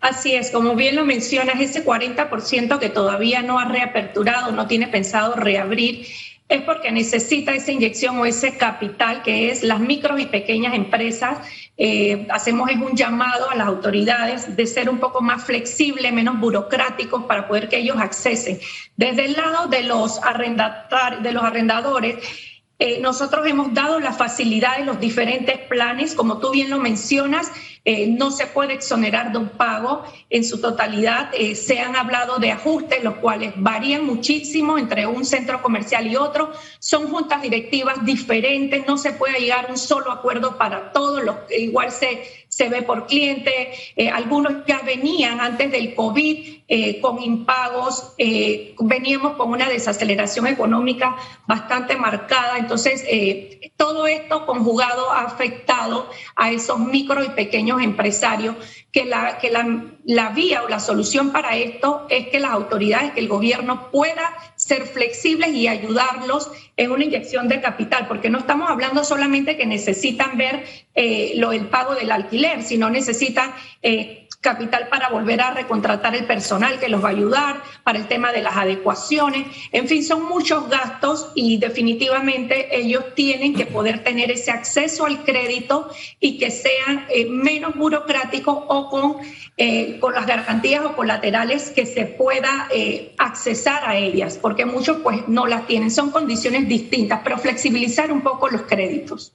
Así 0.00 0.34
es, 0.34 0.50
como 0.50 0.76
bien 0.76 0.94
lo 0.94 1.04
mencionas, 1.04 1.60
ese 1.60 1.84
40% 1.84 2.78
que 2.78 2.88
todavía 2.88 3.42
no 3.42 3.58
ha 3.58 3.64
reaperturado, 3.64 4.52
no 4.52 4.68
tiene 4.68 4.86
pensado 4.86 5.34
reabrir, 5.34 6.06
es 6.48 6.62
porque 6.62 6.90
necesita 6.90 7.52
esa 7.52 7.72
inyección 7.72 8.18
o 8.18 8.24
ese 8.24 8.56
capital 8.56 9.22
que 9.22 9.50
es 9.50 9.62
las 9.62 9.80
micros 9.80 10.20
y 10.20 10.26
pequeñas 10.26 10.74
empresas. 10.74 11.38
Eh, 11.76 12.26
hacemos 12.30 12.70
un 12.72 12.96
llamado 12.96 13.50
a 13.50 13.54
las 13.54 13.66
autoridades 13.66 14.56
de 14.56 14.66
ser 14.66 14.88
un 14.88 14.98
poco 14.98 15.20
más 15.20 15.44
flexibles, 15.44 16.12
menos 16.12 16.38
burocráticos 16.40 17.24
para 17.24 17.46
poder 17.46 17.68
que 17.68 17.78
ellos 17.78 17.98
accesen. 17.98 18.58
Desde 18.96 19.26
el 19.26 19.32
lado 19.34 19.66
de 19.66 19.82
los, 19.82 20.20
de 21.22 21.32
los 21.32 21.42
arrendadores, 21.42 22.16
Eh, 22.80 23.00
nosotros 23.00 23.44
hemos 23.48 23.74
dado 23.74 23.98
la 23.98 24.12
facilidad 24.12 24.78
de 24.78 24.84
los 24.84 25.00
diferentes 25.00 25.58
planes, 25.58 26.14
como 26.14 26.38
tú 26.38 26.52
bien 26.52 26.70
lo 26.70 26.78
mencionas, 26.78 27.50
eh, 27.84 28.06
no 28.06 28.30
se 28.30 28.46
puede 28.46 28.74
exonerar 28.74 29.32
de 29.32 29.38
un 29.38 29.48
pago 29.48 30.04
en 30.30 30.44
su 30.44 30.60
totalidad. 30.60 31.30
Eh, 31.32 31.56
se 31.56 31.80
han 31.80 31.96
hablado 31.96 32.38
de 32.38 32.52
ajustes, 32.52 33.02
los 33.02 33.16
cuales 33.16 33.54
varían 33.56 34.06
muchísimo 34.06 34.78
entre 34.78 35.08
un 35.08 35.24
centro 35.24 35.60
comercial 35.60 36.06
y 36.06 36.14
otro. 36.14 36.52
Son 36.78 37.08
juntas 37.08 37.42
directivas 37.42 38.04
diferentes, 38.04 38.86
no 38.86 38.96
se 38.96 39.12
puede 39.12 39.40
llegar 39.40 39.66
a 39.66 39.70
un 39.70 39.78
solo 39.78 40.12
acuerdo 40.12 40.56
para 40.56 40.92
todos, 40.92 41.24
los, 41.24 41.34
igual 41.50 41.90
se, 41.90 42.37
se 42.58 42.68
ve 42.68 42.82
por 42.82 43.06
cliente. 43.06 43.70
algunos 44.12 44.66
ya 44.66 44.80
venían 44.84 45.40
antes 45.40 45.70
del 45.70 45.94
COVID 45.94 46.58
con 47.00 47.22
impagos, 47.22 48.14
veníamos 48.80 49.36
con 49.36 49.50
una 49.50 49.68
desaceleración 49.68 50.46
económica 50.48 51.16
bastante 51.46 51.96
marcada 51.96 52.58
entonces, 52.58 53.04
eh, 53.06 53.72
todo 53.76 54.06
esto 54.06 54.44
conjugado 54.46 55.10
ha 55.10 55.22
afectado 55.22 56.10
a 56.36 56.50
esos 56.50 56.78
micro 56.78 57.24
y 57.24 57.30
pequeños 57.30 57.80
empresarios 57.82 58.56
que, 58.92 59.04
la, 59.04 59.38
que 59.38 59.50
la, 59.50 59.84
la 60.04 60.30
vía 60.30 60.64
o 60.64 60.68
la 60.68 60.80
solución 60.80 61.30
para 61.30 61.56
esto 61.56 62.06
es 62.08 62.28
que 62.28 62.40
las 62.40 62.50
autoridades, 62.50 63.12
que 63.12 63.20
el 63.20 63.28
gobierno 63.28 63.90
pueda 63.90 64.34
ser 64.68 64.86
flexibles 64.86 65.54
y 65.54 65.66
ayudarlos 65.66 66.50
en 66.76 66.90
una 66.90 67.04
inyección 67.04 67.48
de 67.48 67.60
capital, 67.60 68.06
porque 68.06 68.28
no 68.28 68.38
estamos 68.38 68.68
hablando 68.68 69.02
solamente 69.02 69.56
que 69.56 69.64
necesitan 69.64 70.36
ver 70.36 70.62
eh, 70.94 71.32
lo, 71.36 71.52
el 71.52 71.66
pago 71.66 71.94
del 71.94 72.10
alquiler, 72.10 72.62
sino 72.62 72.90
necesitan... 72.90 73.52
Eh, 73.82 74.27
capital 74.40 74.88
para 74.88 75.08
volver 75.08 75.40
a 75.40 75.50
recontratar 75.50 76.14
el 76.14 76.24
personal 76.24 76.78
que 76.78 76.88
los 76.88 77.02
va 77.02 77.08
a 77.08 77.12
ayudar, 77.12 77.62
para 77.82 77.98
el 77.98 78.06
tema 78.06 78.32
de 78.32 78.42
las 78.42 78.56
adecuaciones. 78.56 79.46
En 79.72 79.88
fin, 79.88 80.04
son 80.04 80.24
muchos 80.24 80.68
gastos 80.68 81.32
y 81.34 81.58
definitivamente 81.58 82.78
ellos 82.78 83.14
tienen 83.14 83.54
que 83.54 83.66
poder 83.66 84.04
tener 84.04 84.30
ese 84.30 84.50
acceso 84.50 85.06
al 85.06 85.24
crédito 85.24 85.90
y 86.20 86.38
que 86.38 86.50
sean 86.50 87.06
eh, 87.08 87.26
menos 87.28 87.74
burocráticos 87.74 88.56
o 88.68 88.88
con, 88.88 89.16
eh, 89.56 89.98
con 89.98 90.14
las 90.14 90.26
garantías 90.26 90.84
o 90.84 90.94
colaterales 90.94 91.70
que 91.70 91.84
se 91.84 92.04
pueda 92.04 92.68
eh, 92.70 93.14
accesar 93.18 93.88
a 93.88 93.96
ellas, 93.96 94.38
porque 94.40 94.64
muchos 94.64 94.98
pues 94.98 95.26
no 95.26 95.46
las 95.46 95.66
tienen. 95.66 95.90
Son 95.90 96.10
condiciones 96.10 96.68
distintas, 96.68 97.20
pero 97.24 97.38
flexibilizar 97.38 98.12
un 98.12 98.20
poco 98.20 98.48
los 98.48 98.62
créditos 98.62 99.32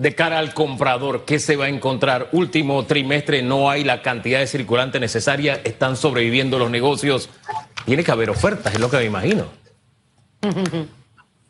de 0.00 0.14
cara 0.14 0.38
al 0.38 0.54
comprador, 0.54 1.26
¿qué 1.26 1.38
se 1.38 1.56
va 1.56 1.66
a 1.66 1.68
encontrar? 1.68 2.30
Último 2.32 2.86
trimestre 2.86 3.42
no 3.42 3.68
hay 3.68 3.84
la 3.84 4.00
cantidad 4.00 4.38
de 4.38 4.46
circulante 4.46 4.98
necesaria, 4.98 5.60
están 5.62 5.94
sobreviviendo 5.94 6.58
los 6.58 6.70
negocios. 6.70 7.28
Tiene 7.84 8.02
que 8.02 8.10
haber 8.10 8.30
ofertas, 8.30 8.72
es 8.72 8.80
lo 8.80 8.90
que 8.90 8.96
me 8.96 9.04
imagino. 9.04 9.44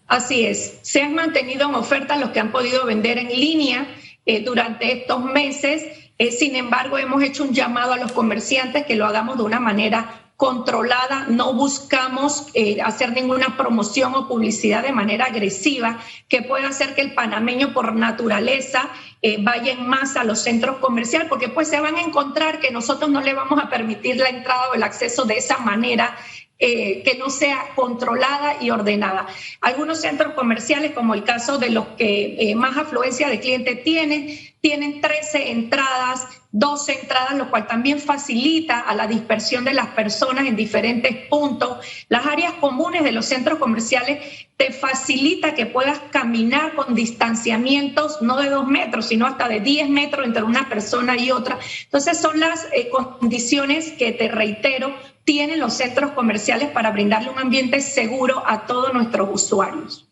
Así 0.09 0.45
es, 0.45 0.81
se 0.83 1.01
han 1.01 1.15
mantenido 1.15 1.69
en 1.69 1.77
ofertas 1.77 2.19
los 2.19 2.31
que 2.31 2.41
han 2.41 2.51
podido 2.51 2.85
vender 2.85 3.19
en 3.19 3.29
línea 3.29 3.87
eh, 4.27 4.43
durante 4.43 4.99
estos 4.99 5.23
meses. 5.23 5.85
Eh, 6.19 6.33
sin 6.33 6.57
embargo, 6.57 6.99
hemos 6.99 7.23
hecho 7.23 7.45
un 7.45 7.55
llamado 7.55 7.93
a 7.93 7.99
los 7.99 8.11
comerciantes 8.11 8.85
que 8.85 8.97
lo 8.97 9.07
hagamos 9.07 9.37
de 9.37 9.45
una 9.45 9.61
manera 9.61 10.30
controlada, 10.41 11.27
no 11.29 11.53
buscamos 11.53 12.47
eh, 12.55 12.81
hacer 12.81 13.13
ninguna 13.13 13.59
promoción 13.59 14.15
o 14.15 14.27
publicidad 14.27 14.83
de 14.83 14.91
manera 14.91 15.27
agresiva 15.27 16.01
que 16.31 16.41
pueda 16.41 16.69
hacer 16.69 16.95
que 16.95 17.03
el 17.03 17.13
panameño 17.13 17.75
por 17.75 17.95
naturaleza 17.95 18.89
eh, 19.21 19.37
vaya 19.39 19.73
en 19.73 19.87
masa 19.87 20.23
a 20.23 20.25
los 20.25 20.39
centros 20.39 20.79
comerciales, 20.79 21.29
porque 21.29 21.51
pues 21.51 21.69
se 21.69 21.79
van 21.79 21.97
a 21.97 22.01
encontrar 22.01 22.59
que 22.59 22.71
nosotros 22.71 23.11
no 23.11 23.21
le 23.21 23.35
vamos 23.35 23.63
a 23.63 23.69
permitir 23.69 24.17
la 24.17 24.31
entrada 24.31 24.71
o 24.71 24.75
el 24.75 24.83
acceso 24.83 25.27
de 25.27 25.37
esa 25.37 25.59
manera 25.59 26.17
eh, 26.59 27.03
que 27.03 27.19
no 27.19 27.29
sea 27.29 27.75
controlada 27.75 28.63
y 28.63 28.71
ordenada. 28.71 29.27
Algunos 29.61 30.01
centros 30.01 30.33
comerciales, 30.33 30.93
como 30.93 31.13
el 31.13 31.23
caso 31.23 31.59
de 31.59 31.69
los 31.69 31.87
que 31.99 32.55
más 32.57 32.79
afluencia 32.79 33.29
de 33.29 33.41
clientes 33.41 33.85
tienen, 33.85 34.39
tienen 34.61 35.01
13 35.01 35.53
entradas, 35.53 36.29
12 36.53 37.01
entradas, 37.01 37.35
lo 37.35 37.51
cual 37.51 37.67
también 37.67 37.99
facilita 37.99 38.81
a 38.81 38.95
la 38.95 39.07
dispersión 39.07 39.65
de 39.65 39.73
las 39.73 39.89
personas 39.89 40.47
en 40.47 40.57
diferentes 40.57 41.29
puntos. 41.29 41.79
Las 42.09 42.27
áreas 42.27 42.55
comunes 42.55 43.03
de 43.03 43.13
los 43.13 43.27
centros 43.27 43.59
comerciales 43.59 44.49
te 44.57 44.73
facilita 44.73 45.55
que 45.55 45.65
puedas 45.65 45.99
caminar 46.11 46.75
con 46.75 46.95
distanciamientos 46.95 48.21
no 48.21 48.37
de 48.37 48.51
dos 48.51 48.67
metros, 48.67 49.07
sino 49.07 49.27
hasta 49.27 49.49
de 49.49 49.61
10 49.61 49.89
metros 49.89 50.27
entre 50.27 50.43
una 50.43 50.69
persona 50.69 51.17
y 51.17 51.31
otra. 51.31 51.59
Entonces 51.85 52.19
son 52.19 52.39
las 52.41 52.69
eh, 52.75 52.91
condiciones 52.91 53.93
que, 53.93 54.13
te 54.13 54.29
reitero, 54.29 54.95
tienen 55.25 55.61
los 55.61 55.75
centros 55.75 56.11
comerciales 56.11 56.69
para 56.71 56.91
brindarle 56.91 57.31
un 57.31 57.39
ambiente 57.39 57.81
seguro 57.81 58.43
a 58.47 58.67
todos 58.67 58.93
nuestros 58.93 59.31
usuarios. 59.33 60.07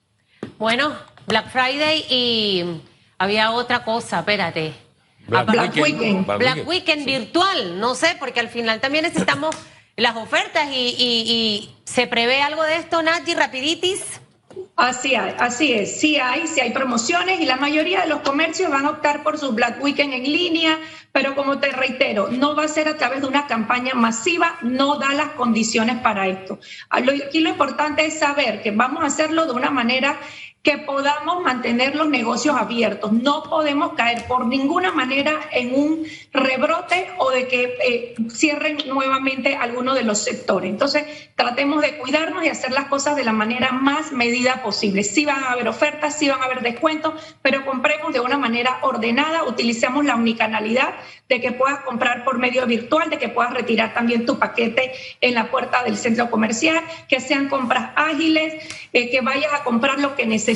Bueno, 0.59 0.95
Black 1.26 1.50
Friday 1.50 2.05
y 2.09 2.81
había 3.19 3.51
otra 3.51 3.85
cosa, 3.85 4.21
espérate. 4.21 4.75
Black, 5.27 5.77
Weekend. 5.77 6.27
Black, 6.27 6.67
Weekend 6.67 7.05
virtual, 7.05 7.79
no 7.79 7.95
sé, 7.95 8.17
porque 8.19 8.41
al 8.41 8.49
final 8.49 8.81
también 8.81 9.05
necesitamos 9.05 9.55
las 9.97 10.16
ofertas 10.16 10.69
y, 10.73 11.75
se 11.85 12.07
prevé 12.07 12.40
algo 12.42 12.62
de 12.62 12.77
esto, 12.77 13.03
Nati, 13.03 13.35
rapiditis. 13.35 14.21
Así, 14.77 15.14
así 15.14 15.73
es, 15.73 16.01
sí 16.01 16.16
hay, 16.16 16.47
sí 16.47 16.61
hay 16.61 16.71
promociones 16.71 17.40
y 17.40 17.47
la 17.47 17.57
mayoría 17.57 18.03
de 18.03 18.09
los 18.09 18.21
comercios 18.21 18.71
van 18.71 18.87
a 18.87 18.90
optar 18.90 19.23
por 19.23 19.38
su 19.38 19.53
Black 19.53 19.83
Weekend 19.83 20.14
en 20.14 20.23
línea, 20.23 20.79
pero 21.12 21.35
como 21.35 21.59
te 21.59 21.71
reitero, 21.71 22.29
no 22.29 22.55
va 22.55 22.64
a 22.64 22.69
ser 22.69 22.88
a 22.88 22.97
través 22.97 23.21
de 23.21 23.27
una 23.27 23.47
campaña 23.47 23.95
masiva, 23.95 24.57
no 24.62 24.99
da 24.99 25.14
las 25.14 25.31
condiciones 25.31 25.99
para 25.99 26.29
esto. 26.29 26.59
Aquí 26.90 27.40
lo 27.40 27.51
importante 27.51 28.07
es 28.07 28.19
saber 28.19 28.62
que 28.62 28.71
vamos 28.71 29.03
a 29.03 29.07
hacerlo 29.07 29.47
de 29.47 29.53
una 29.53 29.71
manera 29.71 30.19
que 30.62 30.77
podamos 30.79 31.42
mantener 31.42 31.94
los 31.94 32.09
negocios 32.09 32.57
abiertos. 32.57 33.12
No 33.12 33.44
podemos 33.44 33.92
caer 33.94 34.27
por 34.27 34.47
ninguna 34.47 34.90
manera 34.90 35.38
en 35.53 35.75
un 35.75 36.05
rebrote 36.33 37.11
o 37.18 37.31
de 37.31 37.47
que 37.47 37.79
eh, 37.85 38.14
cierren 38.31 38.79
nuevamente 38.87 39.57
alguno 39.57 39.94
de 39.94 40.03
los 40.03 40.18
sectores. 40.18 40.68
Entonces, 40.68 41.05
tratemos 41.37 41.81
de 41.81 41.97
cuidarnos 41.99 42.44
y 42.44 42.49
hacer 42.49 42.73
las 42.73 42.87
cosas 42.87 43.14
de 43.14 43.25
la 43.25 43.33
manera 43.33 43.71
más 43.71 44.12
medida 44.12 44.62
posible. 44.62 45.05
Sí 45.05 45.25
van 45.25 45.44
a 45.44 45.53
haber 45.53 45.68
ofertas, 45.68 46.18
sí 46.18 46.29
van 46.29 46.42
a 46.42 46.47
haber 46.47 46.61
descuentos, 46.61 47.14
pero 47.40 47.64
compremos 47.64 48.12
de 48.12 48.21
una 48.21 48.37
manera 48.37 48.79
ordenada, 48.83 49.44
utilicemos 49.44 50.05
la 50.05 50.16
unicanalidad 50.16 50.94
de 51.29 51.40
que 51.40 51.53
puedas 51.53 51.81
comprar 51.81 52.25
por 52.25 52.38
medio 52.38 52.66
virtual, 52.66 53.11
de 53.11 53.18
que 53.18 53.29
puedas 53.29 53.55
retirar 53.55 53.94
también 53.94 54.27
tu 54.27 54.38
paquete 54.38 54.92
en 55.21 55.35
la 55.35 55.51
puerta 55.51 55.85
del 55.85 55.97
centro 55.97 56.31
comercial, 56.31 56.83
que 57.09 57.21
sean 57.21 57.49
compras 57.49 57.92
ágiles, 57.94 58.55
eh, 58.92 59.11
que 59.11 59.21
vayas 59.21 59.53
a 59.53 59.62
comprar 59.62 60.01
lo 60.01 60.16
que 60.16 60.27
necesitas. 60.27 60.48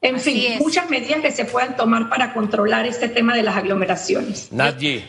En 0.00 0.20
fin, 0.20 0.58
muchas 0.58 0.88
medidas 0.88 1.20
que 1.20 1.32
se 1.32 1.44
puedan 1.44 1.76
tomar 1.76 2.08
para 2.08 2.32
controlar 2.32 2.86
este 2.86 3.08
tema 3.08 3.34
de 3.34 3.42
las 3.42 3.56
aglomeraciones. 3.56 4.52
Nadie. 4.52 5.04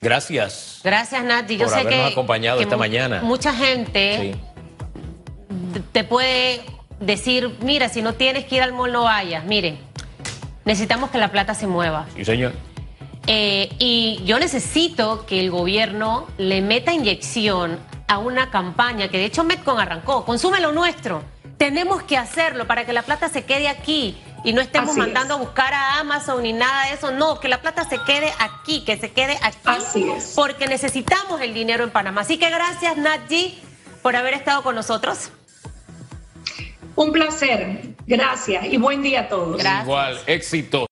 Gracias. 0.00 0.80
Gracias, 0.82 1.22
Nati. 1.22 1.58
Yo 1.58 1.66
por 1.66 1.74
sé 1.74 1.80
habernos 1.80 2.06
que, 2.06 2.12
acompañado 2.12 2.60
esta 2.60 2.78
mañana. 2.78 3.20
Mucha 3.22 3.52
gente 3.52 4.34
te 5.92 6.04
puede 6.04 6.62
decir, 7.00 7.54
mira, 7.60 7.88
si 7.90 8.00
no 8.00 8.14
tienes 8.14 8.46
que 8.46 8.56
ir 8.56 8.62
al 8.62 8.72
mall, 8.72 8.92
no 8.92 9.04
vayas. 9.04 9.44
Mire, 9.44 9.76
necesitamos 10.64 11.10
que 11.10 11.18
la 11.18 11.30
plata 11.30 11.54
se 11.54 11.66
mueva. 11.66 12.06
Sí, 12.16 12.24
señor. 12.24 12.52
Eh, 13.26 13.68
y 13.78 14.22
yo 14.24 14.38
necesito 14.38 15.26
que 15.26 15.40
el 15.40 15.50
gobierno 15.50 16.26
le 16.38 16.62
meta 16.62 16.94
inyección 16.94 17.78
a 18.08 18.18
una 18.18 18.50
campaña 18.50 19.08
que 19.08 19.18
de 19.18 19.26
hecho 19.26 19.44
Metcon 19.44 19.78
arrancó. 19.78 20.24
Consume 20.24 20.60
lo 20.60 20.72
nuestro. 20.72 21.22
Tenemos 21.60 22.02
que 22.04 22.16
hacerlo 22.16 22.66
para 22.66 22.86
que 22.86 22.94
la 22.94 23.02
plata 23.02 23.28
se 23.28 23.44
quede 23.44 23.68
aquí 23.68 24.16
y 24.44 24.54
no 24.54 24.62
estemos 24.62 24.96
mandando 24.96 25.34
a 25.34 25.36
buscar 25.36 25.74
a 25.74 25.98
Amazon 25.98 26.42
ni 26.42 26.54
nada 26.54 26.86
de 26.86 26.94
eso. 26.94 27.10
No, 27.10 27.38
que 27.38 27.48
la 27.48 27.60
plata 27.60 27.86
se 27.86 27.98
quede 28.06 28.32
aquí, 28.38 28.82
que 28.82 28.96
se 28.96 29.12
quede 29.12 29.38
aquí. 29.42 29.58
Así 29.66 30.10
es. 30.10 30.32
Porque 30.34 30.66
necesitamos 30.68 31.38
el 31.42 31.52
dinero 31.52 31.84
en 31.84 31.90
Panamá. 31.90 32.22
Así 32.22 32.38
que 32.38 32.48
gracias, 32.48 32.96
Nadji, 32.96 33.60
por 34.00 34.16
haber 34.16 34.32
estado 34.32 34.62
con 34.62 34.74
nosotros. 34.74 35.32
Un 36.96 37.12
placer. 37.12 37.94
Gracias 38.06 38.64
y 38.64 38.78
buen 38.78 39.02
día 39.02 39.20
a 39.20 39.28
todos. 39.28 39.62
Igual, 39.82 40.18
éxito. 40.26 40.86